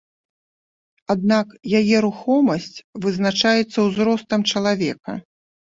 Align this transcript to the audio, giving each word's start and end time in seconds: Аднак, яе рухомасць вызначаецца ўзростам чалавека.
Аднак, 1.15 1.47
яе 1.81 1.97
рухомасць 2.07 2.83
вызначаецца 3.07 3.77
ўзростам 3.91 4.51
чалавека. 4.53 5.11